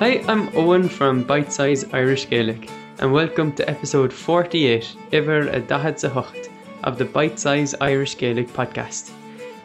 [0.00, 2.70] Hi, I'm Owen from Bite Size Irish Gaelic,
[3.00, 6.48] and welcome to episode 48, Iver a Dahad Zahocht,
[6.84, 9.10] of the Bite Size Irish Gaelic podcast.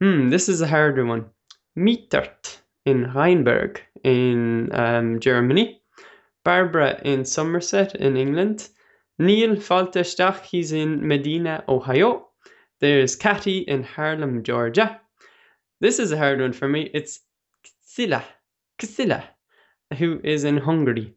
[0.00, 1.26] Hmm, this is a harder one.
[1.76, 5.82] Mietert in Rheinberg in um, Germany,
[6.44, 8.68] Barbara in Somerset in England,
[9.18, 12.28] Neil Falterstach, he's in Medina, Ohio.
[12.80, 15.00] There's Catty in Harlem, Georgia.
[15.80, 16.90] This is a hard one for me.
[16.92, 17.20] It's
[17.64, 18.24] Ksila,
[18.80, 19.22] Ksila,
[19.96, 21.14] who is in Hungary.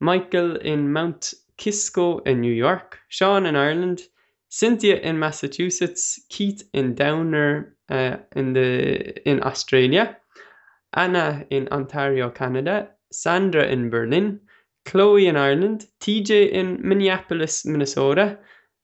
[0.00, 3.00] Michael in Mount Kisco in New York.
[3.08, 4.02] Sean in Ireland.
[4.50, 6.20] Cynthia in Massachusetts.
[6.28, 10.16] Keith in Downer uh, in the in Australia.
[10.92, 12.90] Anna in Ontario, Canada.
[13.10, 14.40] Sandra in Berlin.
[14.84, 15.86] Chloe in Ireland.
[16.00, 18.38] TJ in Minneapolis, Minnesota.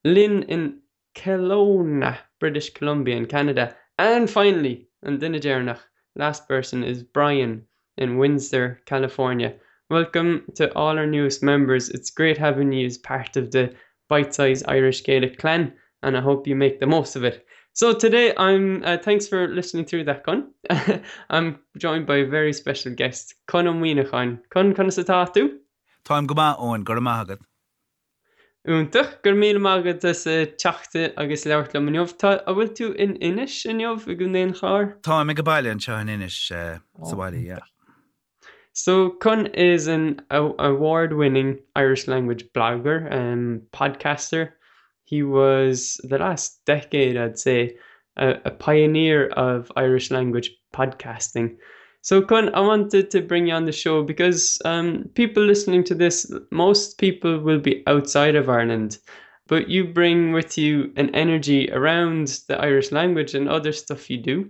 [0.04, 0.80] Lynn in
[1.14, 3.76] Kelowna, British Columbia in Canada.
[3.96, 5.78] And finally, and Dinajernach.
[6.16, 7.66] Last person is Brian
[7.96, 9.54] in Windsor, California.
[9.88, 11.88] Welcome to all our newest members.
[11.88, 13.74] It's great having you as part of the
[14.08, 15.72] Bite Size Irish Gaelic clan,
[16.02, 17.46] and I hope you make the most of it.
[17.72, 20.52] So today, I'm uh, thanks for listening through that, Con.
[21.30, 24.40] I'm joined by a very special guest, Conn Ó Muíneacháin.
[24.50, 25.58] Con, con sa tatu?
[26.04, 27.38] Táim go óin gur maigad.
[28.68, 33.16] Úntaach gur mí mágad sa teachta agus leirt le mneomh tá a bhfuil tú in
[33.16, 35.00] inis inneomh a go néon chár?
[35.00, 37.60] Tá me go bailile an seo in inis eh, oh, sahaile.
[38.72, 44.52] So Kun is an award-winning Irish language blogger and podcaster.
[45.04, 47.78] He was the last decade, I'd say,
[48.16, 51.56] a, a pioneer of Irish language podcasting.
[52.02, 55.94] So, Kun, I wanted to bring you on the show because um, people listening to
[55.94, 58.98] this, most people will be outside of Ireland,
[59.46, 64.16] but you bring with you an energy around the Irish language and other stuff you
[64.16, 64.48] do.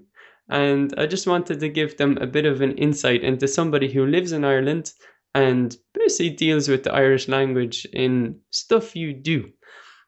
[0.49, 4.07] And I just wanted to give them a bit of an insight into somebody who
[4.07, 4.93] lives in Ireland
[5.35, 9.51] and basically deals with the Irish language in stuff you do.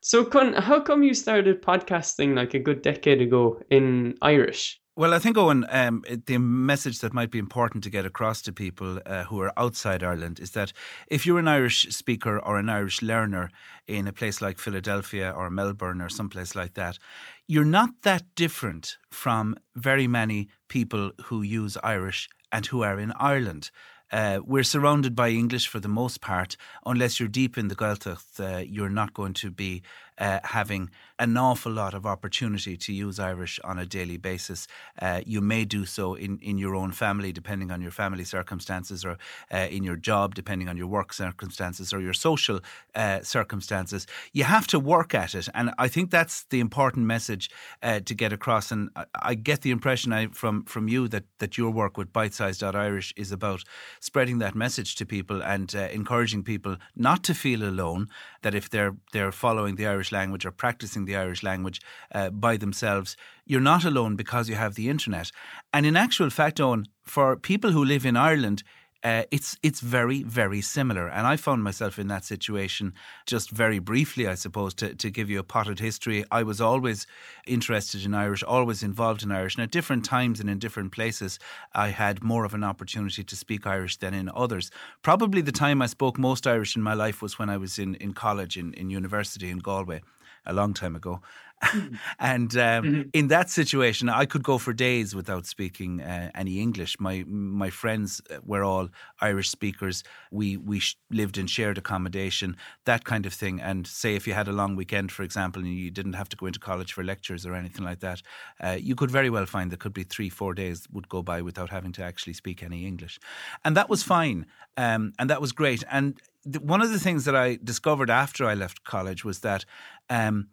[0.05, 4.81] So, Kun, how come you started podcasting like a good decade ago in Irish?
[4.97, 8.53] Well, I think, Owen, um, the message that might be important to get across to
[8.53, 10.73] people uh, who are outside Ireland is that
[11.07, 13.49] if you're an Irish speaker or an Irish learner
[13.87, 16.99] in a place like Philadelphia or Melbourne or someplace like that,
[17.47, 23.13] you're not that different from very many people who use Irish and who are in
[23.21, 23.71] Ireland.
[24.13, 26.57] Uh, we're surrounded by English for the most part.
[26.85, 29.83] Unless you're deep in the Gaeltacht, uh, you're not going to be
[30.19, 34.67] uh, having an awful lot of opportunity to use Irish on a daily basis.
[35.01, 39.05] Uh, you may do so in, in your own family, depending on your family circumstances,
[39.05, 39.19] or
[39.55, 42.61] uh, in your job, depending on your work circumstances, or your social
[42.97, 44.07] uh, circumstances.
[44.33, 45.49] You have to work at it.
[45.55, 47.51] And I think that's the important message
[47.83, 48.73] uh, to get across.
[48.73, 52.13] And I, I get the impression I, from, from you that, that your work with
[52.13, 53.63] bitesize.irish is about
[54.01, 58.09] spreading that message to people and uh, encouraging people not to feel alone,
[58.43, 61.81] that if they're, they're following the Irish Irish language or practicing the Irish language
[62.13, 63.17] uh, by themselves,
[63.47, 65.31] you're not alone because you have the internet.
[65.73, 68.65] And in actual fact, Owen, for people who live in Ireland,
[69.05, 72.95] uh, it's it's very very similar, and I found myself in that situation
[73.27, 76.25] just very briefly, I suppose, to, to give you a potted history.
[76.31, 77.07] I was always
[77.47, 81.41] interested in Irish, always involved in Irish, and at different times and in different places,
[81.75, 84.71] I had more of an opportunity to speak Irish than in others.
[85.03, 87.97] Probably the time I spoke most Irish in my life was when I was in,
[87.97, 90.03] in college, in, in university in Galway,
[90.47, 91.21] a long time ago.
[92.19, 93.03] and um, mm-hmm.
[93.13, 96.99] in that situation, I could go for days without speaking uh, any English.
[96.99, 98.89] My my friends were all
[99.21, 100.03] Irish speakers.
[100.31, 103.61] We we sh- lived in shared accommodation, that kind of thing.
[103.61, 106.37] And say if you had a long weekend, for example, and you didn't have to
[106.37, 108.23] go into college for lectures or anything like that,
[108.61, 111.43] uh, you could very well find there could be three four days would go by
[111.43, 113.21] without having to actually speak any English,
[113.65, 115.85] and that was fine, um, and that was great.
[115.91, 119.65] And th- one of the things that I discovered after I left college was that.
[120.11, 120.49] Um,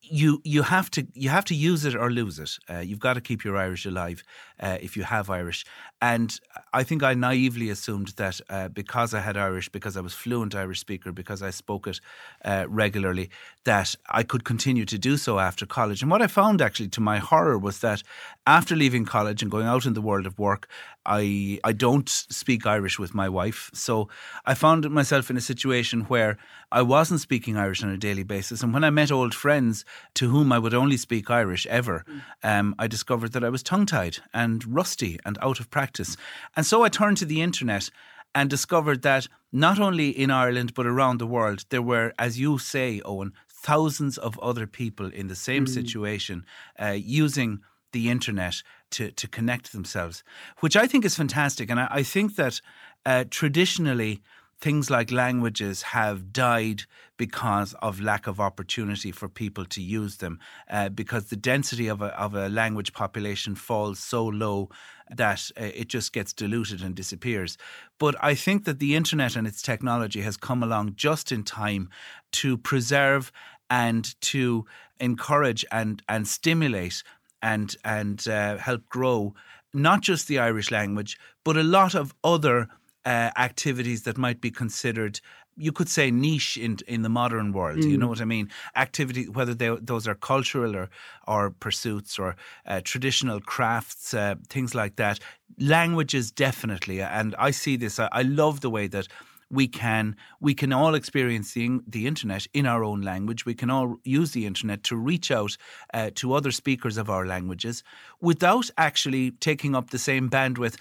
[0.00, 2.58] you you have to you have to use it or lose it.
[2.70, 4.22] Uh, you've got to keep your Irish alive
[4.60, 5.64] uh, if you have Irish.
[6.00, 6.38] And
[6.72, 10.54] I think I naively assumed that uh, because I had Irish, because I was fluent
[10.54, 12.00] Irish speaker, because I spoke it
[12.44, 13.30] uh, regularly,
[13.64, 16.02] that I could continue to do so after college.
[16.02, 18.02] And what I found actually, to my horror, was that
[18.46, 20.68] after leaving college and going out in the world of work,
[21.08, 23.70] I I don't speak Irish with my wife.
[23.72, 24.08] So
[24.44, 26.36] I found myself in a situation where
[26.70, 28.62] I wasn't speaking Irish on a daily basis.
[28.62, 29.84] And when I met old friends
[30.14, 32.04] to whom I would only speak Irish ever,
[32.42, 36.16] um, I discovered that I was tongue tied and rusty and out of practice.
[36.54, 37.90] And so I turned to the internet
[38.34, 42.58] and discovered that not only in Ireland but around the world, there were, as you
[42.58, 45.68] say, Owen, thousands of other people in the same mm.
[45.68, 46.44] situation
[46.80, 47.60] uh, using
[47.92, 50.22] the internet to, to connect themselves,
[50.60, 51.70] which I think is fantastic.
[51.70, 52.60] And I, I think that
[53.04, 54.22] uh, traditionally,
[54.60, 56.82] things like languages have died
[57.16, 60.38] because of lack of opportunity for people to use them,
[60.68, 64.68] uh, because the density of a, of a language population falls so low
[65.10, 67.56] that uh, it just gets diluted and disappears.
[67.98, 71.88] But I think that the internet and its technology has come along just in time
[72.32, 73.30] to preserve
[73.70, 74.66] and to
[75.00, 77.02] encourage and, and stimulate
[77.42, 79.34] and, and uh, help grow
[79.74, 82.68] not just the Irish language, but a lot of other
[83.04, 85.20] uh, activities that might be considered
[85.58, 87.78] you could say niche in in the modern world.
[87.78, 87.90] Mm.
[87.90, 88.48] You know what I mean?
[88.76, 90.88] Activity, whether they, those are cultural or
[91.26, 92.36] or pursuits or
[92.66, 95.18] uh, traditional crafts, uh, things like that.
[95.58, 97.98] Languages definitely, and I see this.
[97.98, 99.08] I, I, love the way that.
[99.50, 103.46] We can we can all experience the, the internet in our own language.
[103.46, 105.56] We can all use the internet to reach out
[105.94, 107.82] uh, to other speakers of our languages
[108.20, 110.76] without actually taking up the same bandwidth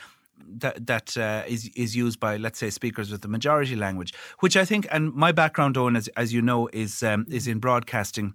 [0.46, 4.58] that that uh, is is used by let's say speakers with the majority language, which
[4.58, 8.34] I think, and my background, Owen, as as you know, is um, is in broadcasting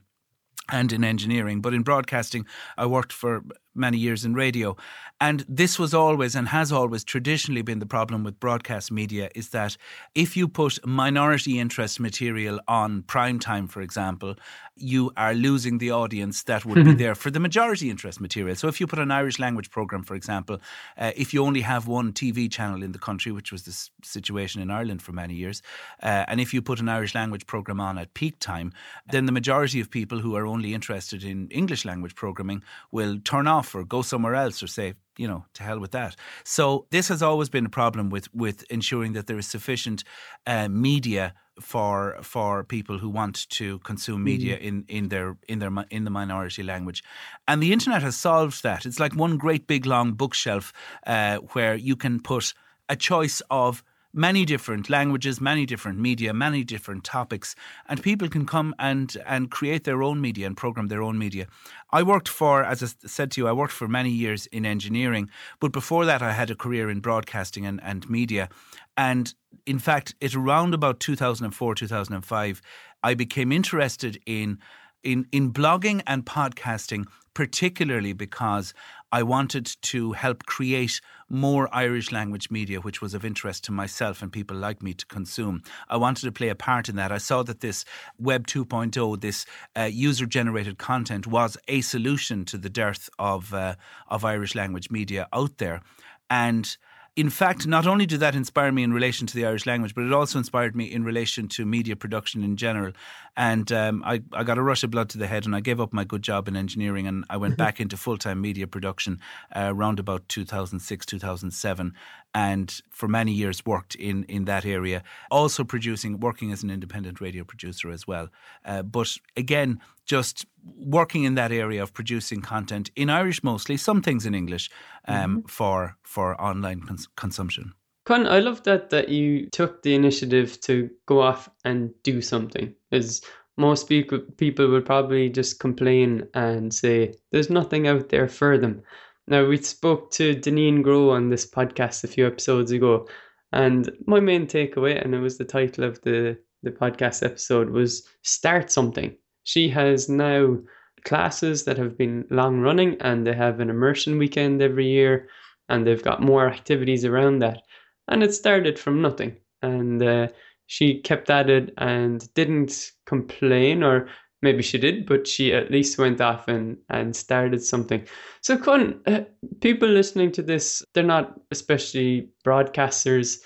[0.71, 1.61] and in engineering.
[1.61, 2.47] But in broadcasting,
[2.77, 3.43] I worked for
[3.75, 4.77] many years in radio.
[5.21, 9.51] And this was always and has always traditionally been the problem with broadcast media is
[9.51, 9.77] that
[10.15, 14.35] if you put minority interest material on prime time, for example,
[14.75, 18.57] you are losing the audience that would be there for the majority interest material.
[18.57, 20.61] So if you put an Irish language program, for example,
[20.97, 24.61] uh, if you only have one TV channel in the country, which was the situation
[24.61, 25.63] in Ireland for many years,
[26.03, 28.73] uh, and if you put an Irish language program on at peak time,
[29.11, 33.47] then the majority of people who are only interested in English language programming will turn
[33.47, 36.17] off off or go somewhere else or say, you know, to hell with that.
[36.45, 40.05] So this has always been a problem with with ensuring that there is sufficient
[40.47, 44.63] uh, media for for people who want to consume media mm.
[44.69, 47.03] in in their in their in the minority language,
[47.47, 48.87] and the internet has solved that.
[48.87, 50.73] It's like one great big long bookshelf
[51.07, 52.55] uh, where you can put
[52.89, 53.83] a choice of
[54.13, 57.55] many different languages, many different media, many different topics,
[57.89, 61.47] and people can come and and create their own media and program their own media.
[61.91, 65.31] I worked for, as I said to you, I worked for many years in engineering,
[65.61, 68.49] but before that, I had a career in broadcasting and, and media.
[68.97, 69.35] And
[69.67, 72.63] in fact, it around about 2004, 2005,
[73.03, 74.59] I became interested in
[75.03, 78.75] in in blogging and podcasting particularly because
[79.13, 84.23] I wanted to help create more Irish language media, which was of interest to myself
[84.23, 85.63] and people like me to consume.
[85.91, 87.13] I wanted to play a part in that.
[87.13, 87.85] I saw that this
[88.19, 89.45] Web 2.0, this
[89.77, 93.75] uh, user generated content, was a solution to the dearth of, uh,
[94.09, 95.83] of Irish language media out there.
[96.31, 96.75] And
[97.15, 100.05] in fact, not only did that inspire me in relation to the Irish language, but
[100.05, 102.93] it also inspired me in relation to media production in general.
[103.37, 105.79] And um, I, I got a rush of blood to the head and I gave
[105.79, 109.21] up my good job in engineering and I went back into full time media production
[109.55, 111.93] uh, around about 2006, 2007
[112.35, 117.21] and for many years worked in, in that area, also producing, working as an independent
[117.21, 118.29] radio producer as well.
[118.65, 124.03] Uh, but again, just working in that area of producing content in Irish mostly, some
[124.03, 124.71] things in English
[125.09, 125.47] um, mm-hmm.
[125.49, 127.73] for for online cons- consumption.
[128.05, 132.75] Con, I love that that you took the initiative to go off and do something.
[132.91, 133.23] As
[133.57, 138.83] most people people would probably just complain and say there's nothing out there for them.
[139.29, 143.07] Now, we spoke to Deneen Grow on this podcast a few episodes ago,
[143.53, 148.07] and my main takeaway, and it was the title of the, the podcast episode, was
[148.23, 149.17] Start Something.
[149.45, 150.59] She has now
[151.05, 155.29] classes that have been long running and they have an immersion weekend every year
[155.69, 157.63] and they've got more activities around that.
[158.09, 159.37] And it started from nothing.
[159.63, 160.29] And uh,
[160.67, 164.09] she kept at it and didn't complain or
[164.43, 168.07] maybe she did, but she at least went off and, and started something.
[168.41, 169.21] So, Con, uh,
[169.61, 173.39] people listening to this, they're not especially broadcasters.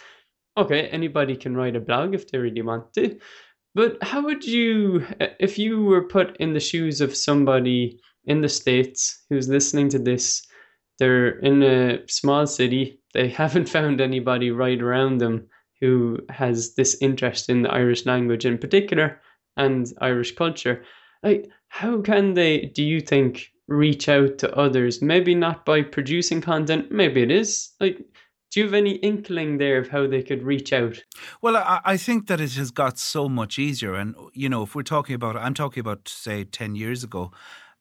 [0.57, 3.19] Okay, anybody can write a blog if they really want to.
[3.76, 8.40] But how would you, uh, if you were put in the shoes of somebody in
[8.40, 10.47] the States who's listening to this,
[10.99, 15.47] they're in a small city, they haven't found anybody right around them
[15.83, 19.21] who has this interest in the Irish language in particular
[19.59, 20.83] and Irish culture.
[21.23, 25.02] Like, how can they, do you think, reach out to others?
[25.02, 27.75] Maybe not by producing content, maybe it is.
[27.78, 27.99] Like,
[28.57, 31.05] do you have any inkling there of how they could reach out?
[31.43, 33.95] Well, I, I, think that it has got so much easier.
[33.95, 37.33] And, you know, if we're talking about, I'm talking about, say, 10 years ago,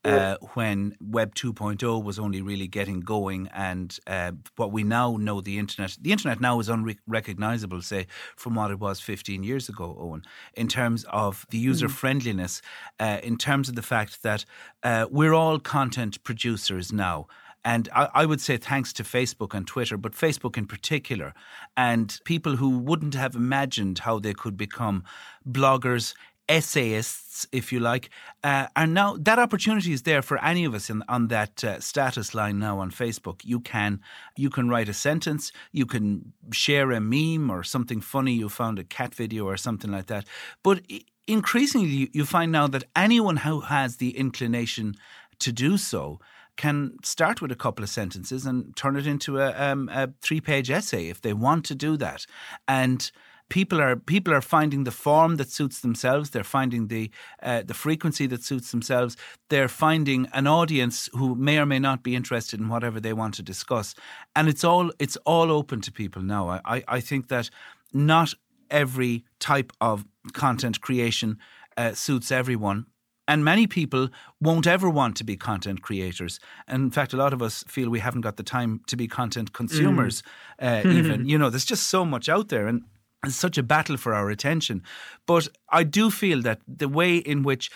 [0.04, 5.40] uh, when Web 2.0 was only really getting going, and uh, what we now know
[5.40, 8.06] the internet, the internet now is unrecognizable, say,
[8.36, 10.24] from what it was 15 years ago, Owen,
[10.56, 12.62] in terms of the user friendliness,
[13.00, 14.44] uh, in terms of the fact that
[14.84, 17.28] uh, we're all content producers now.
[17.66, 21.34] And I, I, would say thanks to Facebook and Twitter, but Facebook in particular,
[21.76, 25.04] and people who wouldn't have imagined how they could become
[25.50, 26.14] bloggers,
[26.48, 28.12] essayists, if you like,
[28.44, 31.80] uh, and now that opportunity is there for any of us in, on that uh,
[31.80, 33.42] status line now on Facebook.
[33.44, 34.00] You can
[34.38, 38.78] you can write a sentence, you can share a meme or something funny you found
[38.78, 40.28] a cat video or something like that.
[40.62, 40.82] But
[41.26, 44.94] increasingly, you find now that anyone who has the inclination
[45.40, 46.20] to do so
[46.58, 50.72] can start with a couple of sentences and turn it into a, um, a three-page
[50.72, 52.26] essay if they want to do that,
[52.68, 53.12] and
[53.50, 56.30] people are people are finding the form that suits themselves.
[56.30, 57.12] They're finding the
[57.44, 59.18] uh, the frequency that suits themselves.
[59.50, 63.36] They're finding an audience who may or may not be interested in whatever they want
[63.36, 63.96] to discuss,
[64.36, 66.50] and it's all it's all open to people now.
[66.50, 67.50] I I think that
[67.94, 68.34] not
[68.70, 71.38] every type of content creation
[71.78, 72.86] uh, suits everyone.
[73.28, 76.40] And many people won't ever want to be content creators.
[76.68, 79.08] And in fact, a lot of us feel we haven't got the time to be
[79.08, 80.24] content consumers,
[80.62, 80.86] mm.
[80.86, 81.28] uh, even.
[81.28, 82.68] you know, there's just so much out there.
[82.68, 82.84] And
[83.24, 84.84] it's such a battle for our attention.
[85.26, 87.72] But I do feel that the way in which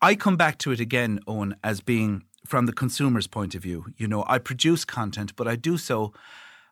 [0.00, 3.86] I come back to it again, Owen, as being from the consumer's point of view.
[3.96, 6.12] You know, I produce content, but I do so.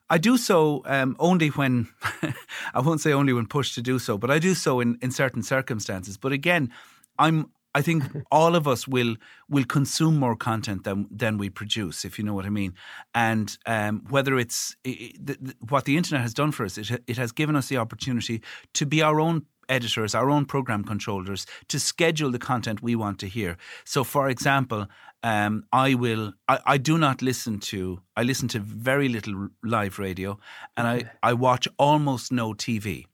[0.08, 1.88] I do so um, only when
[2.74, 5.10] I won't say only when pushed to do so, but I do so in, in
[5.10, 6.16] certain circumstances.
[6.16, 6.70] But again,
[7.18, 9.16] I'm I think all of us will
[9.48, 12.74] will consume more content than than we produce, if you know what I mean.
[13.14, 17.16] And um, whether it's it, the, what the internet has done for us, it it
[17.16, 18.42] has given us the opportunity
[18.74, 23.18] to be our own editors, our own program controllers, to schedule the content we want
[23.20, 23.56] to hear.
[23.84, 24.86] So, for example,
[25.22, 26.32] um, I will.
[26.48, 28.00] I, I, do not listen to.
[28.16, 30.38] I listen to very little live radio,
[30.76, 33.04] and I I watch almost no TV.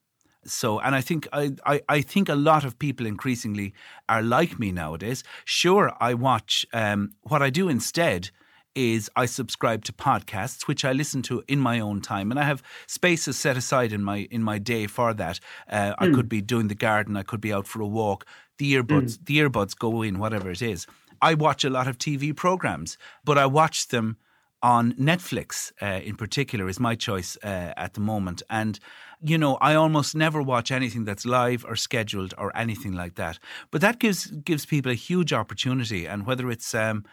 [0.46, 3.74] So, and I think I, I, I, think a lot of people increasingly
[4.08, 5.24] are like me nowadays.
[5.44, 6.66] Sure, I watch.
[6.72, 8.30] Um, what I do instead
[8.74, 12.44] is I subscribe to podcasts, which I listen to in my own time, and I
[12.44, 15.40] have spaces set aside in my in my day for that.
[15.68, 15.94] Uh, mm.
[15.98, 16.14] I hmm.
[16.14, 18.26] could be doing the garden, I could be out for a walk.
[18.58, 19.26] The earbuds, mm.
[19.26, 20.86] the earbuds go in, whatever it is.
[21.20, 24.18] I watch a lot of TV programs, but I watch them
[24.62, 28.42] on Netflix uh, in particular is my choice uh, at the moment.
[28.48, 28.78] And,
[29.20, 33.38] you know, I almost never watch anything that's live or scheduled or anything like that.
[33.70, 36.06] But that gives gives people a huge opportunity.
[36.06, 37.04] And whether it's um,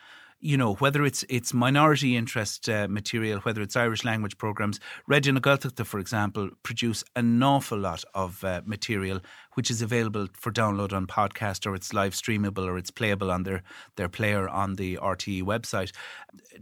[0.43, 4.77] you know, whether it's it's minority interest uh, material, whether it's Irish language programs,
[5.09, 9.21] Raidió na Gaeltachta, for example, produce an awful lot of uh, material
[9.53, 13.43] which is available for download on podcast or it's live streamable or it's playable on
[13.43, 13.63] their,
[13.95, 15.91] their player on the RTE website.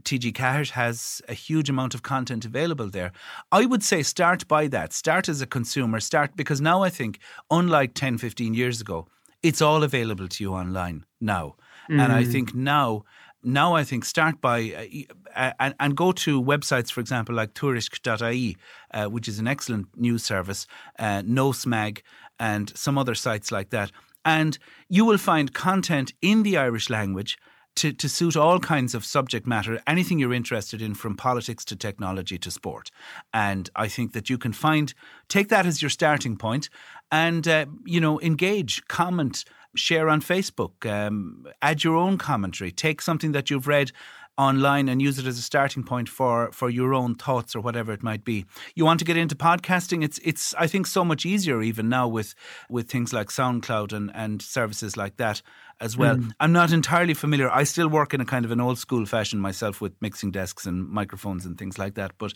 [0.04, 3.12] TG Ceathair has a huge amount of content available there.
[3.52, 4.94] I would say start by that.
[4.94, 6.00] Start as a consumer.
[6.00, 7.20] Start because now I think,
[7.50, 9.08] unlike 10, 15 years ago,
[9.42, 11.56] it's all available to you online now.
[11.90, 12.04] Mm.
[12.04, 12.32] And I mm.
[12.32, 13.06] think now
[13.44, 15.04] now I think start by
[15.36, 18.58] uh, and, and, go to websites, for example, like tuairisc.ie,
[18.94, 20.68] uh, which is an excellent news service,
[21.00, 22.02] uh, NoSmag,
[22.40, 23.92] and some other sites like that.
[24.24, 24.58] And
[24.90, 27.38] you will find content in the Irish language
[27.76, 31.76] to, to suit all kinds of subject matter, anything you're interested in, from politics to
[31.76, 32.92] technology to sport.
[33.34, 34.94] And I think that you can find,
[35.30, 36.70] take that as your starting point
[37.12, 43.01] and, uh, you know, engage, comment, share on Facebook, um, add your own commentary, take
[43.01, 43.92] something that you've read
[44.38, 47.92] online and use it as a starting point for for your own thoughts or whatever
[47.92, 48.46] it might be.
[48.76, 50.04] You want to get into podcasting?
[50.04, 52.36] It's it's I think so much easier even now with
[52.70, 55.42] with things like SoundCloud and and services like that.
[55.82, 56.16] as well.
[56.16, 56.32] Mm.
[56.40, 57.50] I'm not entirely familiar.
[57.50, 60.66] I still work in a kind of an old school fashion myself with mixing desks
[60.66, 62.12] and microphones and things like that.
[62.20, 62.34] But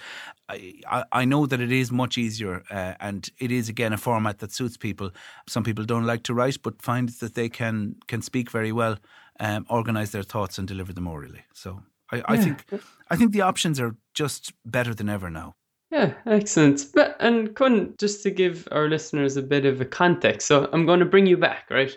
[0.49, 4.39] I, I know that it is much easier, uh, and it is again a format
[4.39, 5.11] that suits people.
[5.47, 8.97] Some people don't like to write, but find that they can can speak very well,
[9.39, 11.43] um, organize their thoughts, and deliver them orally.
[11.53, 12.65] So I, I think
[13.09, 15.55] I think the options are just better than ever now.
[15.91, 16.87] Yeah, excellent.
[16.93, 20.85] But, and Kun, just to give our listeners a bit of a context, so I'm
[20.85, 21.95] going to bring you back, right?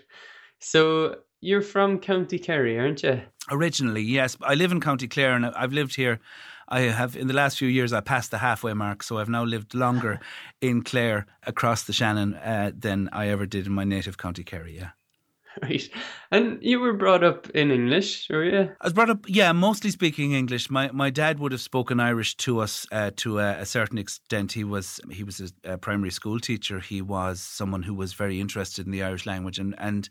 [0.61, 3.23] So you're from County Kerry, aren't you?
[3.50, 4.37] Originally, yes.
[4.42, 6.21] I live in County Clare and I've lived here.
[6.68, 9.02] I have, in the last few years, I passed the halfway mark.
[9.02, 10.21] So I've now lived longer
[10.61, 14.76] in Clare across the Shannon uh, than I ever did in my native County Kerry,
[14.76, 14.90] yeah.
[15.62, 15.88] Right.
[16.31, 18.71] And you were brought up in English, were you?
[18.81, 20.71] I was brought up, yeah, mostly speaking English.
[20.71, 24.53] My my dad would have spoken Irish to us uh, to a, a, certain extent.
[24.53, 26.81] He was he was a, a, primary school teacher.
[26.81, 30.09] He was someone who was very interested in the Irish language, and and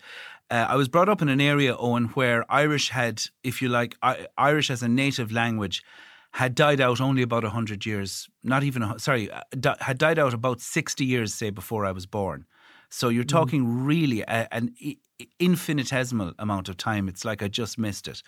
[0.49, 3.97] uh, I was brought up in an area, Owen, where Irish had, if you like,
[4.01, 5.83] I, Irish as a native language
[6.31, 9.41] had died out only about 100 years, not even, sorry, uh,
[9.79, 12.45] had died out about 60 years, say, before I was born.
[12.89, 13.29] So you're mm.
[13.29, 13.87] talking mm.
[13.87, 14.75] really a, an
[15.39, 17.07] infinitesimal amount of time.
[17.07, 18.23] It's like I just missed it.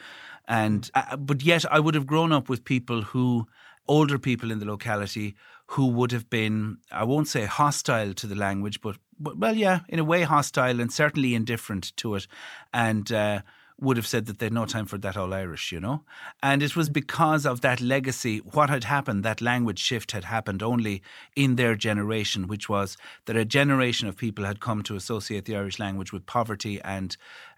[0.47, 1.13] And, mm.
[1.13, 3.47] uh, but yet I would have grown up with people who,
[3.87, 5.35] older people in the locality,
[5.67, 9.79] who would have been, I won't say hostile to the language, but, but well, yeah,
[9.87, 12.27] in a way hostile and certainly indifferent to it.
[12.73, 13.41] And, uh,
[13.81, 16.03] would have said that they had no time for that all Irish, you know?
[16.43, 16.93] And it was mm.
[16.93, 21.01] because of that legacy, what had happened, that language shift had happened only
[21.35, 25.55] in their generation, which was that a generation of people had come to associate the
[25.55, 27.15] Irish language with poverty and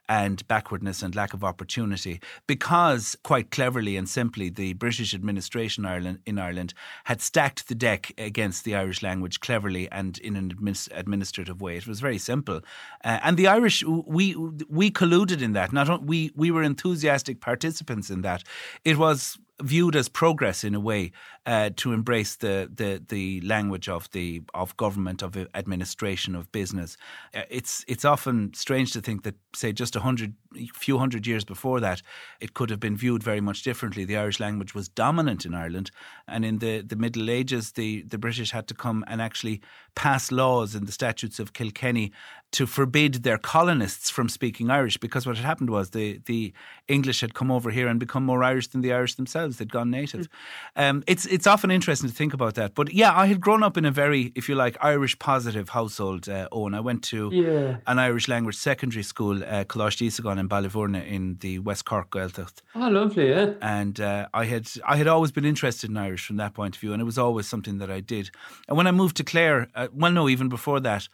[0.09, 6.19] and backwardness and lack of opportunity because quite cleverly and simply the British administration Ireland,
[6.25, 6.73] in Ireland
[7.05, 10.51] had stacked the deck against the Irish language cleverly and in an
[10.91, 11.77] administrative way.
[11.77, 12.61] It was very simple.
[13.03, 14.35] Uh, and the Irish we
[14.69, 15.71] we colluded in that.
[15.71, 18.43] Not we we were enthusiastic participants in that.
[18.83, 21.11] It was viewed as progress in a way
[21.45, 26.97] uh, to embrace the, the the language of the of government of administration of business.
[27.33, 30.33] Uh, it's it's often strange to think that say just a hundred
[30.73, 32.01] few hundred years before that
[32.39, 34.05] it could have been viewed very much differently.
[34.05, 35.91] The Irish language was dominant in Ireland,
[36.27, 39.61] and in the, the Middle Ages, the the British had to come and actually
[39.95, 42.11] pass laws in the statutes of Kilkenny
[42.51, 46.53] to forbid their colonists from speaking Irish because what had happened was the, the
[46.87, 49.57] English had come over here and become more Irish than the Irish themselves.
[49.57, 50.27] They'd gone native.
[50.75, 50.89] Mm.
[50.89, 52.75] Um, it's it's often interesting to think about that.
[52.75, 56.27] But yeah, I had grown up in a very, if you like, Irish positive household.
[56.27, 57.77] Uh, Owen, I went to yeah.
[57.87, 62.61] an Irish language secondary school, uh, Íosagáin in Ballyvourney in the West Cork Gaeltacht.
[62.75, 63.53] Oh, lovely, yeah.
[63.61, 66.81] And uh, I had I had always been interested in Irish from that point of
[66.81, 68.29] view, and it was always something that I did.
[68.67, 71.07] And when I moved to Clare, uh, well, no, even before that,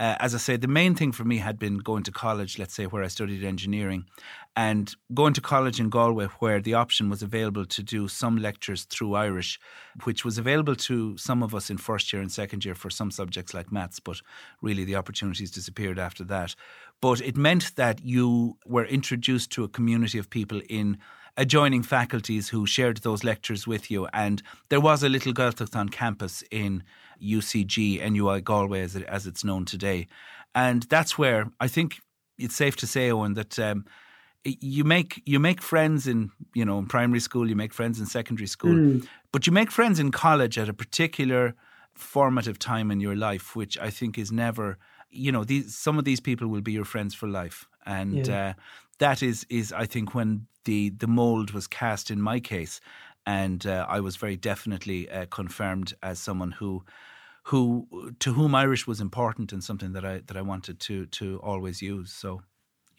[0.00, 2.72] uh, as I say, the main thing for me had been going to college, let's
[2.72, 4.06] say, where I studied engineering,
[4.56, 8.84] and going to college in Galway, where the option was available to do some lectures
[8.84, 9.60] through Irish,
[10.04, 13.10] which was available to some of us in first year and second year for some
[13.10, 14.22] subjects like maths, but
[14.62, 16.54] really the opportunities disappeared after that.
[17.02, 20.96] But it meant that you were introduced to a community of people in
[21.36, 24.06] adjoining faculties who shared those lectures with you.
[24.14, 26.84] And there was a little Gaeltacht on campus in
[27.20, 30.06] UCG, NUI Galway, as, it, as it's known today.
[30.54, 32.00] And that's where I think
[32.38, 33.84] it's safe to say, Owen, that um,
[34.44, 38.06] you make you make friends in you know in primary school, you make friends in
[38.06, 39.06] secondary school, mm.
[39.32, 41.54] but you make friends in college at a particular
[41.94, 44.78] formative time in your life, which I think is never.
[45.10, 48.48] You know, these some of these people will be your friends for life, and yeah.
[48.48, 48.52] uh,
[48.98, 52.80] that is is I think when the the mold was cast in my case,
[53.26, 56.84] and uh, I was very definitely uh, confirmed as someone who
[57.44, 61.40] who to whom Irish was important and something that I that I wanted to to
[61.42, 62.12] always use.
[62.12, 62.42] So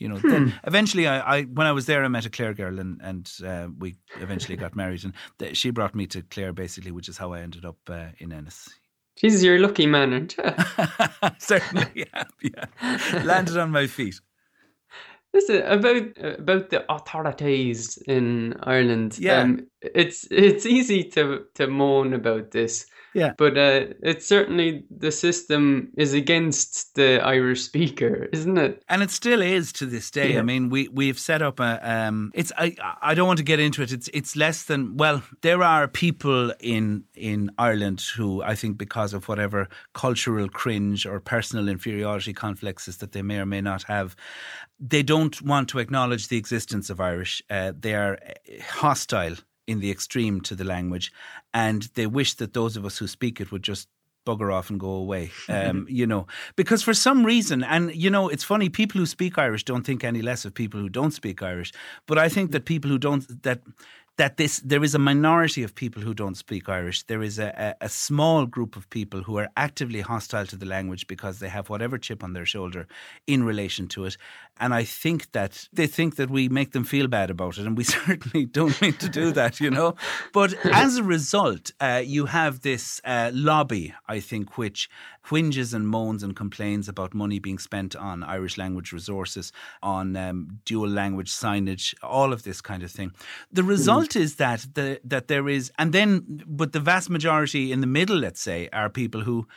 [0.01, 0.29] you know, hmm.
[0.29, 3.31] then eventually, I, I, when I was there, I met a Clare girl, and and
[3.45, 7.19] uh, we eventually got married, and th- she brought me to Clare, basically, which is
[7.19, 8.67] how I ended up uh, in Ennis.
[9.15, 11.29] Jesus, you're a lucky man, aren't you?
[11.37, 13.23] Certainly, yeah, yeah.
[13.23, 14.19] Landed on my feet.
[15.35, 19.19] Listen about about the authorities in Ireland.
[19.19, 23.33] Yeah, um, it's it's easy to to moan about this, yeah.
[23.37, 28.83] But uh, it's certainly the system is against the Irish speaker, isn't it?
[28.87, 30.33] And it still is to this day.
[30.33, 30.39] Yeah.
[30.39, 31.79] I mean, we we've set up a.
[31.83, 33.91] Um, it's I I don't want to get into it.
[33.91, 35.23] It's it's less than well.
[35.41, 41.19] There are people in in Ireland who I think because of whatever cultural cringe or
[41.19, 44.15] personal inferiority complexes that they may or may not have,
[44.79, 47.41] they don't want to acknowledge the existence of Irish.
[47.49, 49.35] Uh, they are uh, hostile
[49.71, 51.11] in the extreme to the language,
[51.53, 53.87] and they wish that those of us who speak it would just
[54.25, 55.31] bugger off and go away.
[55.49, 58.69] Um, you know, because for some reason, and you know, it's funny.
[58.69, 61.73] People who speak Irish don't think any less of people who don't speak Irish,
[62.07, 63.61] but I think that people who don't that
[64.21, 67.01] that this there is a minority of people who don't speak Irish.
[67.11, 70.67] There is a, a, a, small group of people who are actively hostile to the
[70.67, 72.87] language because they have whatever chip on their shoulder
[73.25, 74.17] in relation to it.
[74.59, 77.75] And I think that they think that we make them feel bad about it, and
[77.75, 79.95] we certainly don't mean to do that, you know.
[80.33, 84.87] But as a result, uh, you have this uh, lobby, I think, which
[85.29, 90.59] whinges and moans and complains about money being spent on Irish language resources, on um,
[90.65, 93.11] dual language signage, all of this kind of thing.
[93.51, 94.21] The result mm.
[94.21, 98.17] is that the, that there is, and then, but the vast majority in the middle,
[98.17, 99.47] let's say, are people who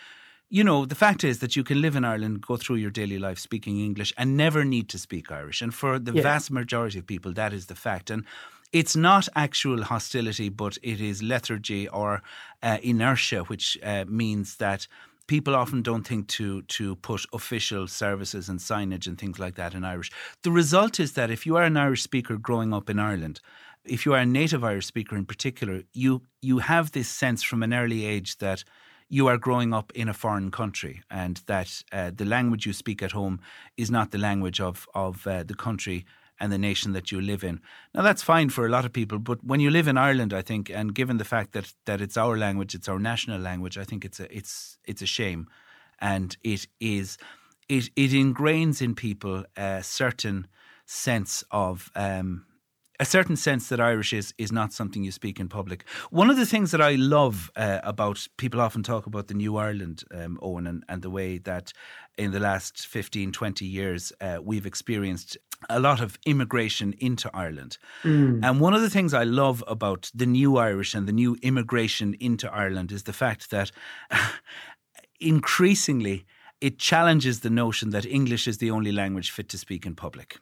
[0.50, 3.18] you know, the fact is that you can live in Ireland, go through your daily
[3.18, 5.60] life speaking English, and never need to speak Irish.
[5.60, 6.22] And for the yeah.
[6.22, 8.08] vast majority of people, that is the fact.
[8.08, 8.24] And
[8.72, 12.22] it's not actual hostility, but it is lethargy or
[12.62, 14.86] uh, inertia, which uh, means that
[15.26, 19.74] people often don't think to to put official services and signage and things like that
[19.74, 20.10] in Irish.
[20.42, 23.40] The result is that if you are an Irish speaker growing up in Ireland,
[23.84, 27.62] if you are a native Irish speaker in particular, you you have this sense from
[27.62, 28.64] an early age that
[29.08, 33.02] you are growing up in a foreign country and that uh, the language you speak
[33.02, 33.38] at home
[33.76, 36.04] is not the language of of uh, the country
[36.40, 37.60] and the nation that you live in.
[37.94, 40.42] Now that's fine for a lot of people, but when you live in Ireland, I
[40.42, 43.84] think, and given the fact that that it's our language, it's our national language, I
[43.84, 45.46] think it's a it's it's a shame,
[46.00, 47.18] and it is
[47.68, 50.46] it it ingrains in people a certain
[50.86, 52.44] sense of um,
[53.00, 55.84] a certain sense that Irish is is not something you speak in public.
[56.10, 59.56] One of the things that I love uh, about people often talk about the New
[59.56, 61.72] Ireland, um, Eoin, and, and the way that
[62.16, 65.36] in the last 15, 20 years uh, we've experienced
[65.68, 67.78] a lot of immigration into Ireland.
[68.02, 68.44] Mm.
[68.44, 72.14] And one of the things I love about the new Irish and the new immigration
[72.20, 73.72] into Ireland is the fact that
[75.20, 76.26] increasingly
[76.60, 80.38] it challenges the notion that English is the only language fit to speak in public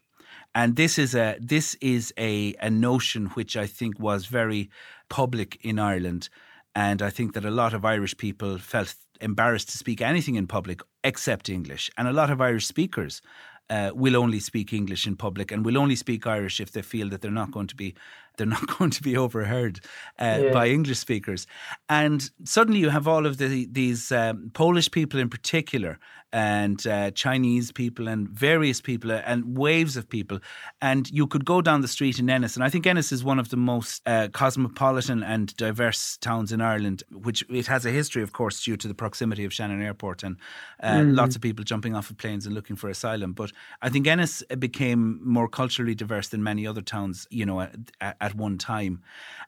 [0.55, 4.71] and this is a this is a a notion which I think was very
[5.09, 6.29] public in Ireland,
[6.75, 10.47] and I think that a lot of Irish people felt embarrassed to speak anything in
[10.47, 13.23] public except English, and a lot of Irish speakers.
[13.71, 17.09] Uh, will only speak English in public and will only speak Irish if they feel
[17.09, 17.95] that they're not going to be
[18.37, 19.81] they're not going to be overheard
[20.19, 20.53] uh, yeah.
[20.53, 21.47] by English speakers.
[21.89, 25.99] And suddenly you have all of the, these um, Polish people in particular
[26.33, 30.39] and uh, Chinese people and various people uh, and waves of people.
[30.81, 33.39] And you could go down the street in Ennis, and I think Ennis is one
[33.39, 38.23] of the most uh, cosmopolitan and diverse towns in Ireland, which it has a history,
[38.23, 40.39] of course, due to the proximity of Shannon Airport and
[40.83, 41.15] mm.
[41.15, 43.35] lots of people jumping off of planes and looking for asylum.
[43.35, 47.61] But I think Ennis became more culturally diverse than many other towns, you know,
[48.01, 49.03] at, at one time.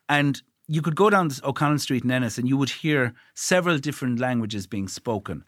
[0.07, 4.19] And you could go down O'Connell Street in Ennis and you would hear several different
[4.19, 5.43] languages being spoken.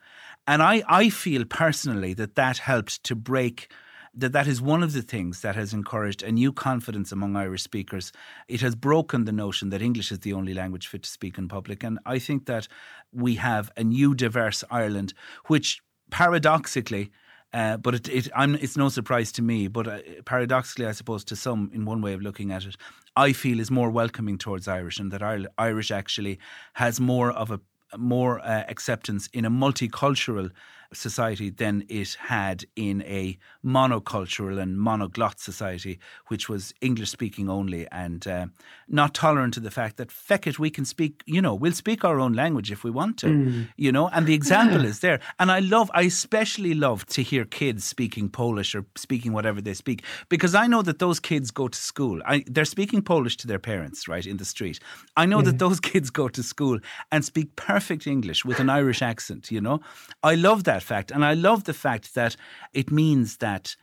[0.48, 3.72] And I, I feel personally that that helped to break
[4.14, 7.62] that that is one of the things that has encouraged a new confidence among Irish
[7.62, 8.12] speakers.
[8.48, 11.48] It has broken the notion that English is the only language fit to speak in
[11.48, 11.84] public.
[11.84, 12.68] And I think that
[13.12, 15.14] we have a new diverse Ireland,
[15.46, 17.12] which paradoxically
[17.58, 19.68] uh, but it, it, it's no surprise to me.
[19.68, 22.78] But uh, paradoxically, I suppose to some, in one way of looking at it,
[23.16, 25.24] I feel is more welcoming towards Irish, and that
[25.58, 26.38] Irish actually
[26.74, 27.60] has more of a
[27.98, 30.52] more uh, acceptance in a multicultural
[30.94, 37.88] society than it had in a monocultural and monoglot society, which was English speaking only
[37.92, 38.48] and uh,
[38.88, 42.06] not tolerant to the fact that, feck it, we can speak, you know, we'll speak
[42.06, 43.68] our own language if we want to, mm.
[43.76, 45.20] you know, and the example is there.
[45.40, 49.74] And I love, I especially love to hear kids speaking Polish or speaking whatever they
[49.74, 52.22] speak because I know that those kids go to school.
[52.26, 54.80] I, they're speaking Polish to their parents, right, in the street.
[55.16, 55.46] I know yeah.
[55.46, 56.80] that those kids go to school
[57.12, 59.82] and speak perfect English with an Irish accent, you know.
[60.24, 61.12] I love that that fact.
[61.12, 62.36] And I love the fact that
[62.74, 63.76] it means that.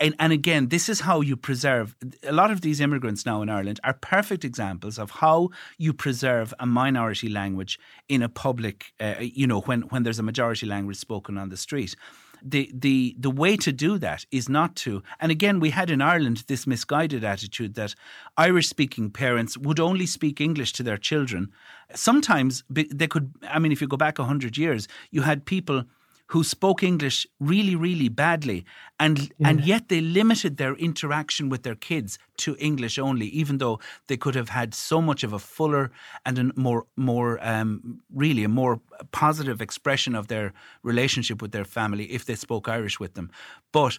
[0.00, 1.94] And, and again, this is how you preserve.
[2.24, 6.52] A lot of these immigrants now in Ireland are perfect examples of how you preserve
[6.58, 10.96] a minority language in a public, uh, you know, when, when there's a majority language
[10.96, 11.94] spoken on the street
[12.42, 16.00] the the the way to do that is not to and again we had in
[16.00, 17.94] Ireland this misguided attitude that
[18.36, 21.52] Irish speaking parents would only speak English to their children
[21.94, 25.84] sometimes they could I mean if you go back 100 years you had people
[26.30, 28.64] who spoke English really, really badly,
[28.98, 29.48] and yeah.
[29.48, 34.16] and yet they limited their interaction with their kids to English only, even though they
[34.16, 35.90] could have had so much of a fuller
[36.24, 41.64] and a more more um, really a more positive expression of their relationship with their
[41.64, 43.30] family if they spoke Irish with them,
[43.72, 43.98] but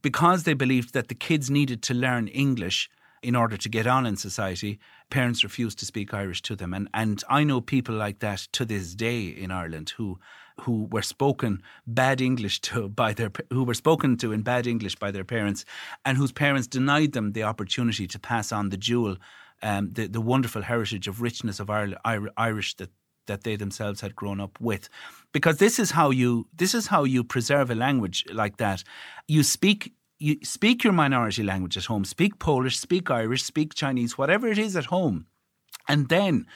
[0.00, 2.88] because they believed that the kids needed to learn English
[3.22, 4.78] in order to get on in society,
[5.10, 6.74] parents refuse to speak Irish to them.
[6.74, 10.18] And, and I know people like that to this day in Ireland who
[10.60, 14.96] who were spoken bad English to by their who were spoken to in bad English
[14.96, 15.64] by their parents,
[16.04, 19.16] and whose parents denied them the opportunity to pass on the jewel,
[19.62, 22.90] um, the the wonderful heritage of richness of Irish that
[23.26, 24.88] that they themselves had grown up with
[25.32, 28.82] because this is how you this is how you preserve a language like that
[29.28, 34.16] you speak you speak your minority language at home speak polish speak irish speak chinese
[34.16, 35.26] whatever it is at home
[35.88, 36.46] and then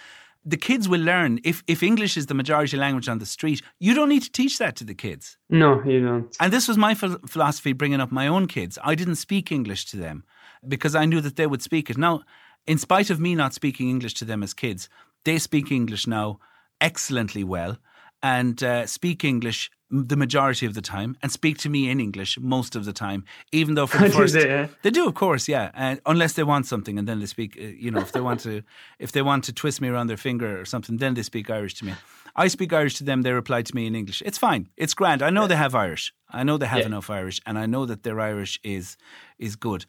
[0.48, 3.94] the kids will learn if, if English is the majority language on the street, you
[3.94, 5.36] don't need to teach that to the kids.
[5.50, 6.36] No, you don't.
[6.38, 8.78] And this was my philosophy bringing up my own kids.
[8.84, 10.22] I didn't speak English to them
[10.66, 11.98] because I knew that they would speak it.
[11.98, 12.22] Now,
[12.64, 14.88] in spite of me not speaking English to them as kids,
[15.24, 16.38] they speak English now
[16.80, 17.78] excellently well
[18.26, 22.36] and uh, speak English the majority of the time and speak to me in English
[22.40, 24.66] most of the time, even though for the first they, yeah?
[24.82, 27.56] they do, of course, yeah, uh, unless they want something and then they speak.
[27.56, 28.62] Uh, you know, if they want to,
[28.98, 31.74] if they want to twist me around their finger or something, then they speak Irish
[31.74, 31.94] to me.
[32.34, 34.22] I speak Irish to them; they reply to me in English.
[34.26, 34.68] It's fine.
[34.76, 35.22] It's grand.
[35.22, 35.52] I know yeah.
[35.52, 36.12] they have Irish.
[36.40, 36.92] I know they have yeah.
[36.92, 38.96] enough Irish, and I know that their Irish is
[39.38, 39.86] is good.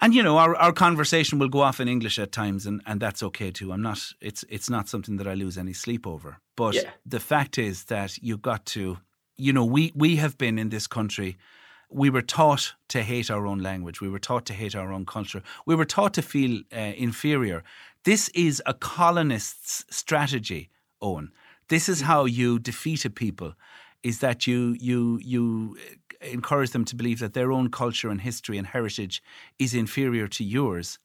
[0.00, 3.00] And you know, our, our conversation will go off in English at times, and, and
[3.00, 3.72] that's okay too.
[3.72, 3.98] I'm not.
[4.20, 6.38] It's it's not something that I lose any sleep over.
[6.56, 8.98] But the fact is that you've got to
[9.40, 11.38] you know, we, we have been in this country,
[11.90, 14.00] we were taught to hate our own language.
[14.00, 15.42] We were taught to hate our own culture.
[15.66, 17.64] We were taught to feel uh, inferior.
[18.04, 20.68] This is a colonist's strategy,
[21.00, 21.32] Owen.
[21.68, 23.54] This is how you defeat a people,
[24.02, 25.76] is that you, you, you
[26.20, 29.22] encourage them to believe that their own culture and history and heritage
[29.58, 30.98] is inferior to yours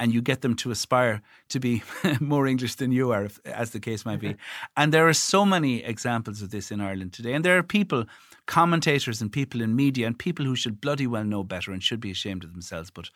[0.00, 1.82] and you get them to aspire to be
[2.20, 4.34] more English than you are, as the case might be.
[4.76, 7.34] and there are so many examples of this in Ireland today.
[7.34, 8.06] And there are people,
[8.46, 12.00] commentators and people in media, and people who should bloody well know better and should
[12.00, 12.90] be ashamed of themselves.
[12.90, 13.10] But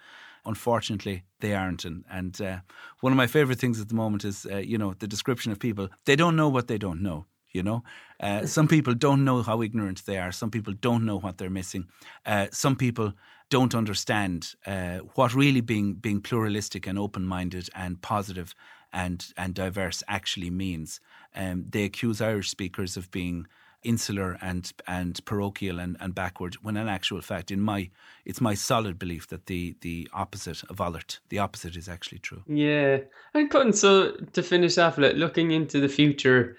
[0.44, 1.86] unfortunately, they aren't.
[1.86, 2.58] And, and uh,
[3.00, 5.58] one of my favourite things at the moment is, uh, you know, the description of
[5.58, 5.88] people.
[6.04, 7.82] They don't know what they don't know you know?
[8.20, 10.32] Uh, some people don't know how ignorant they are.
[10.32, 11.86] Some people don't know what they're missing.
[12.26, 13.14] Uh, some people
[13.48, 18.54] don't understand uh, what really being being pluralistic and open minded and positive
[18.92, 21.00] and and diverse actually means.
[21.34, 23.46] Um, they accuse Irish speakers of being
[23.82, 27.90] insular and and parochial and, and backward when in actual fact in my
[28.24, 32.42] it's my solid belief that the the opposite of alert the opposite is actually true.
[32.46, 33.00] Yeah.
[33.34, 36.56] And so to finish off looking into the future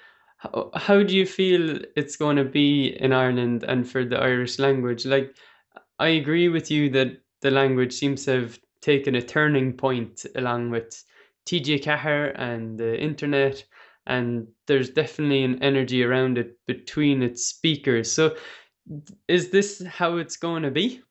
[0.53, 4.59] how, how do you feel it's going to be in Ireland and for the Irish
[4.59, 5.35] language like
[5.99, 10.69] I agree with you that the language seems to have taken a turning point along
[10.69, 11.03] with
[11.45, 13.63] TG Ceathair and the internet,
[14.07, 18.11] and there's definitely an energy around it between its speakers.
[18.11, 18.35] So,
[19.27, 21.01] is this how it's going to be?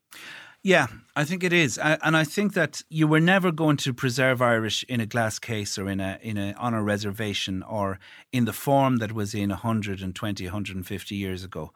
[0.63, 4.43] Yeah, I think it is, and I think that you were never going to preserve
[4.43, 8.01] Irish in a glass case or in a in a on a reservation or
[8.33, 11.73] in the form that was in 120, 150 years ago.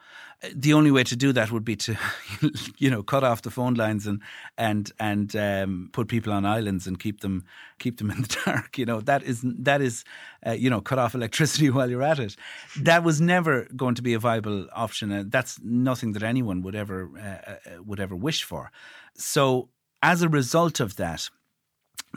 [0.52, 1.96] The only way to do that would be to,
[2.78, 4.20] you know, cut off the phone lines and
[4.56, 7.44] and and um, put people on islands and keep them
[7.78, 8.76] keep them in the dark.
[8.76, 10.02] You know, that is that is,
[10.44, 12.34] uh, you know, cut off electricity while you're at it.
[12.80, 16.74] That was never going to be a viable option, and that's nothing that anyone would
[16.74, 18.72] ever uh, uh would ever wish for.
[19.18, 19.68] So,
[20.02, 21.28] as a result of that,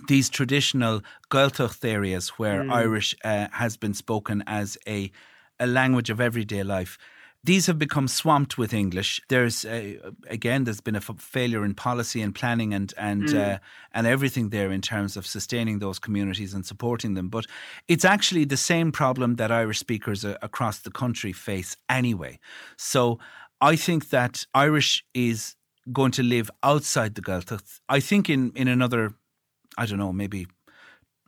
[0.07, 2.71] these traditional Gaeltacht areas where mm.
[2.71, 5.11] Irish uh, has been spoken as a,
[5.59, 6.97] a language of everyday life,
[7.43, 9.19] these have become swamped with English.
[9.29, 13.55] There's uh, again, there's been a f- failure in policy and planning and and mm.
[13.55, 13.59] uh,
[13.93, 17.29] and everything there in terms of sustaining those communities and supporting them.
[17.29, 17.47] But
[17.87, 22.39] it's actually the same problem that Irish speakers uh, across the country face anyway.
[22.77, 23.17] So
[23.59, 25.55] I think that Irish is
[25.91, 27.79] going to live outside the Gaeltacht.
[27.89, 29.13] I think in, in another,
[29.77, 30.47] I don't know, maybe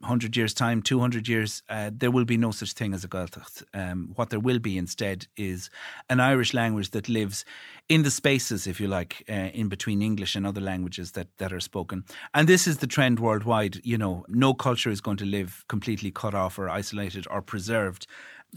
[0.04, 3.64] 100 years' time, 200 years, uh, there will be no such thing as a Gaeltacht.
[3.74, 5.70] Um, what there will be instead is
[6.10, 7.46] an Irish language that lives
[7.88, 11.54] in the spaces, if you like, uh, in between English and other languages that, that
[11.54, 12.04] are spoken.
[12.34, 13.80] And this is the trend worldwide.
[13.86, 18.06] You know, no culture is going to live completely cut off or isolated or preserved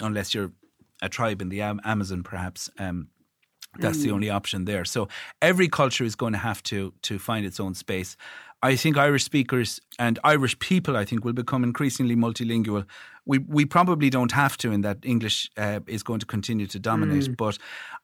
[0.01, 0.53] unless you're
[1.01, 2.71] a tribe in the Amazon, perhaps.
[2.79, 3.09] Um,
[3.81, 4.05] that's mm.
[4.05, 4.85] the only option there.
[4.85, 5.09] So
[5.41, 8.17] every culture is going to have to to find its own space.
[8.63, 12.85] I think Irish speakers and Irish people, I think, will become increasingly multilingual.
[13.25, 16.79] We we probably don't have to, in that English uh, is going to continue to
[16.79, 17.31] dominate.
[17.31, 17.37] Mm.
[17.37, 17.59] But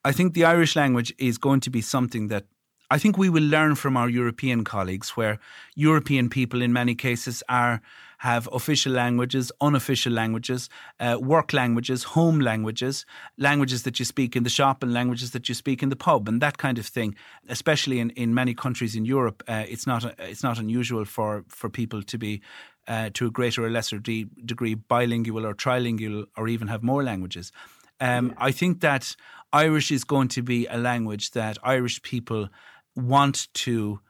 [0.05, 2.45] I think the Irish language is going to be something that
[2.91, 5.39] I think we will learn from our European colleagues, where
[5.75, 7.81] European people, in many cases, are
[8.23, 10.69] have official languages, unofficial languages,
[11.01, 13.05] uh, work languages, home languages,
[13.37, 16.29] languages that you speak in the shop and languages that you speak in the pub,
[16.29, 17.17] and that kind of thing.
[17.49, 21.69] Especially in, in many countries in Europe, uh, it's not it's not unusual for for
[21.69, 22.41] people to be
[22.87, 27.03] uh, to a greater or lesser de- degree bilingual or trilingual or even have more
[27.03, 27.51] languages.
[28.01, 28.35] Um.
[28.39, 29.17] I think that
[29.53, 32.49] Irish is going to be a language that Irish people
[32.95, 34.01] want to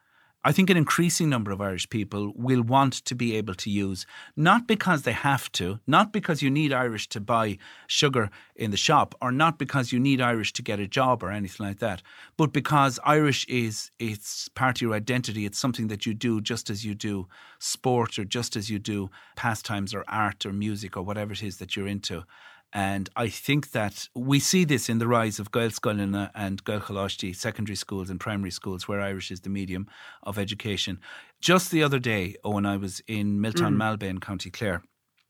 [0.44, 4.06] I think an increasing number of Irish people will want to be able to use,
[4.36, 8.76] not because they have to, not because you need Irish to buy sugar in the
[8.76, 12.02] shop, or not because you need Irish to get a job or anything like that,
[12.36, 15.46] but because Irish is it's part of your identity.
[15.46, 17.28] It's something that you do just as you do
[17.60, 21.58] sport or just as you do pastimes or art or music or whatever it is
[21.58, 22.24] that you're into.
[22.72, 27.76] And I think that we see this in the rise of Gaelscoileanna and Gaelcholáiste secondary
[27.76, 29.86] schools and primary schools where Irish is the medium
[30.22, 30.98] of education.
[31.40, 33.78] Just the other day, when I was in Milltown mm.
[33.78, 34.82] Malbay in County Clare,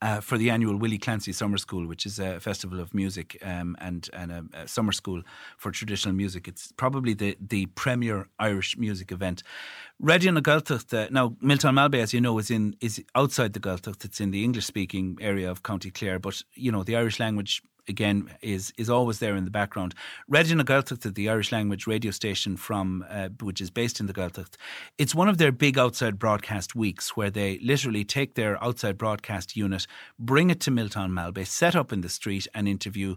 [0.03, 3.77] uh, for the annual Willie Clancy Summer School, which is a festival of music um,
[3.79, 5.21] and, and a, a, summer school
[5.57, 6.45] for traditional music.
[6.45, 9.43] It's probably the, the premier Irish music event.
[10.01, 13.61] Raidió na Gaeltachta, uh, now Milltown Malbay, as you know, is in is outside the
[13.61, 14.03] Gaeltacht.
[14.03, 17.63] It's in the English speaking area of County Clare, but you know the Irish language
[17.87, 19.93] again is is always there in the background.
[20.31, 24.13] Raidió na Gaeltachta, the Irish language radio station from uh, which is based in the
[24.13, 24.55] Gaeltacht,
[24.97, 29.55] it's one of their big outside broadcast weeks where they literally take their outside broadcast
[29.55, 29.87] unit,
[30.19, 33.15] bring it to Milltown Malbay, set up in the street and interview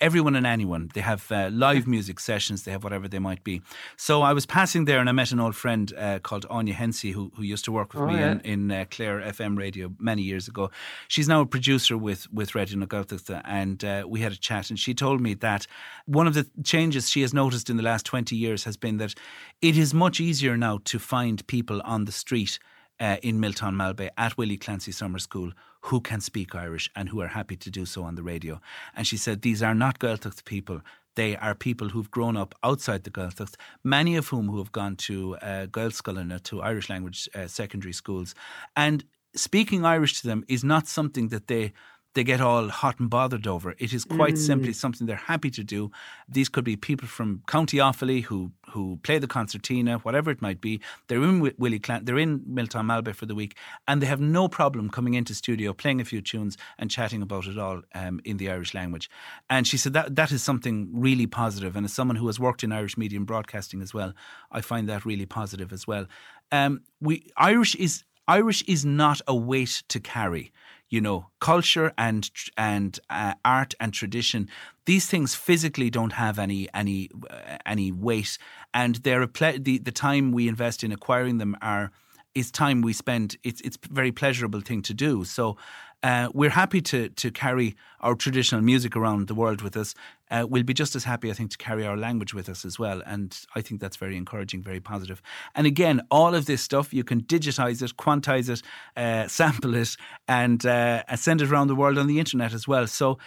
[0.00, 0.90] everyone and anyone.
[0.94, 2.64] They have uh, live music sessions.
[2.64, 3.62] They have whatever they might be.
[3.96, 7.12] So I was passing there and I met an old friend uh, called Áine Hensey
[7.12, 8.32] who, who used to work with oh, me yeah.
[8.32, 10.70] in, in uh, Clare FM radio many years ago.
[11.06, 14.70] She's now a producer with with Raidió na Gaeltachta and uh, we had a chat
[14.70, 15.66] and she told me that
[16.06, 19.14] one of the changes she has noticed in the last 20 years has been that
[19.62, 22.58] it is much easier now to find people on the street
[23.00, 27.20] uh, in Milltown Malbay at Willie Clancy Summer School who can speak Irish and who
[27.20, 28.60] are happy to do so on the radio.
[28.94, 30.80] And she said these are not Gaeltacht people.
[31.14, 34.96] They are people who've grown up outside the Gaeltacht, many of whom who have gone
[34.96, 38.34] to uh, Gaelscoileanna, to Irish language uh, secondary schools.
[38.76, 41.72] And speaking Irish to them is not something that they
[42.18, 43.76] they get all hot and bothered over.
[43.78, 44.38] It is quite mm.
[44.38, 45.92] simply something they're happy to do.
[46.28, 50.60] These could be people from County Offaly who who play the concertina, whatever it might
[50.60, 50.80] be.
[51.06, 54.48] They're in Willie Clan, they're in Milltown Malbay for the week, and they have no
[54.48, 58.38] problem coming into studio, playing a few tunes, and chatting about it all um, in
[58.38, 59.08] the Irish language.
[59.48, 61.76] And she said that that is something really positive.
[61.76, 64.12] And as someone who has worked in Irish media and broadcasting as well,
[64.50, 66.06] I find that really positive as well.
[66.50, 70.52] Um, we Irish is Irish is not a weight to carry
[70.90, 74.48] you know, culture and and uh, art and tradition.
[74.86, 78.38] These things physically don't have any any uh, any weight,
[78.72, 81.90] and they're a ple- the the time we invest in acquiring them are
[82.34, 83.36] is time we spend.
[83.42, 85.24] It's it's a very pleasurable thing to do.
[85.24, 85.56] So
[86.02, 89.94] uh, we're happy to to carry our traditional music around the world with us.
[90.30, 92.78] Uh, we'll be just as happy, I think, to carry our language with us as
[92.78, 93.02] well.
[93.06, 95.22] And I think that's very encouraging, very positive.
[95.54, 98.62] And again, all of this stuff you can digitize it, quantize it,
[98.96, 99.96] uh, sample it,
[100.28, 102.86] and uh, send it around the world on the internet as well.
[102.86, 103.18] So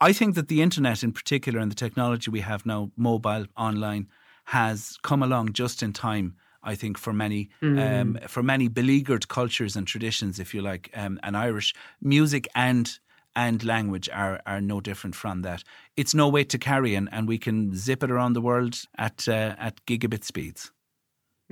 [0.00, 4.08] I think that the internet, in particular, and the technology we have now, mobile, online,
[4.46, 7.78] has come along just in time I think for many mm.
[7.78, 12.98] um, for many beleaguered cultures and traditions, if you like, um, and Irish music and
[13.36, 15.62] and language are are no different from that.
[15.96, 19.28] It's no weight to carry, and, and we can zip it around the world at
[19.28, 20.70] uh, at gigabit speeds.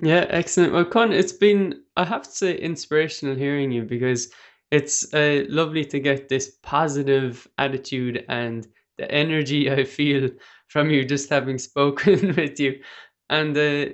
[0.00, 0.72] Yeah, excellent.
[0.72, 4.30] Well, Conn, it's been I have to say inspirational hearing you because
[4.70, 10.30] it's uh, lovely to get this positive attitude and the energy I feel
[10.68, 12.80] from you just having spoken with you,
[13.28, 13.88] and uh, uh,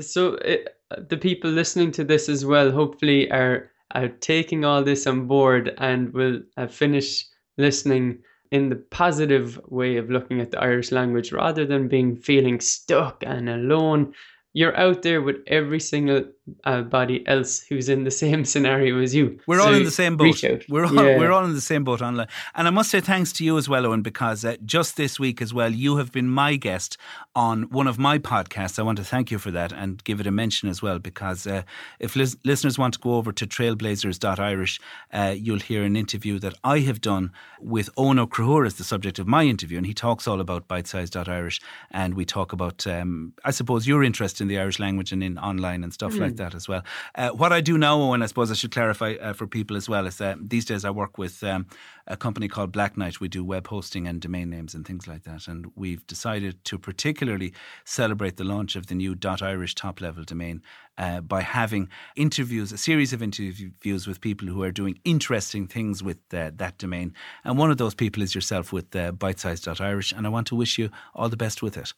[0.00, 4.82] so it, uh, the people listening to this as well hopefully are are taking all
[4.82, 7.24] this on board and will uh, finish
[7.56, 8.18] listening
[8.50, 13.22] in the positive way of looking at the Irish language rather than being feeling stuck
[13.26, 14.12] and alone.
[14.52, 16.24] You're out there with every single
[16.64, 19.38] uh, body else who's in the same scenario as you.
[19.46, 20.42] We're so all in the same boat.
[20.68, 21.18] We're all, yeah.
[21.18, 22.28] we're all in the same boat online.
[22.54, 25.42] And I must say thanks to you as well, Eoin, because uh, just this week
[25.42, 26.96] as well, you have been my guest
[27.34, 28.78] on one of my podcasts.
[28.78, 31.46] I want to thank you for that and give it a mention as well, because
[31.46, 31.62] uh,
[31.98, 34.80] if lis- listeners want to go over to trailblazers.irish,
[35.12, 38.84] uh, you'll hear an interview that I have done with Eoin Ó Conchúir as the
[38.84, 39.78] subject of my interview.
[39.78, 41.60] And he talks all about bitesize.irish.
[41.90, 45.38] And we talk about, um, I suppose, your interest in the Irish language and in
[45.38, 46.20] online and stuff mm.
[46.20, 46.82] like appreciate that as well.
[47.14, 49.88] Uh, what I do now, and I suppose I should clarify uh, for people as
[49.88, 51.66] well, is that these days I work with um,
[52.06, 53.20] a company called Blacknight.
[53.20, 55.48] We do web hosting and domain names and things like that.
[55.48, 57.52] And we've decided to particularly
[57.84, 60.62] celebrate the launch of the new .irish top level domain
[60.98, 66.02] uh, by having interviews, a series of interviews with people who are doing interesting things
[66.02, 67.12] with uh, that domain.
[67.44, 70.12] And one of those people is yourself with uh, bitesize.irish.
[70.12, 71.92] And I want to wish you all the best with it.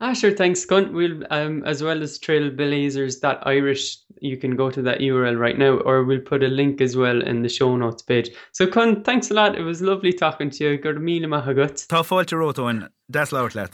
[0.00, 0.32] Ah, sure.
[0.32, 0.92] Thanks, Conn.
[0.92, 3.98] We'll um, as well as trailblazers.irish.
[4.20, 7.22] You can go to that URL right now, or we'll put a link as well
[7.22, 8.30] in the show notes page.
[8.52, 9.56] So, Conn, thanks a lot.
[9.56, 10.78] It was lovely talking to you.
[10.78, 11.86] Gur míle maithagat.
[11.86, 13.70] Tá fáilte rótóin, das leirlet.